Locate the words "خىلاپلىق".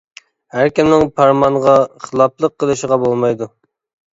2.07-2.57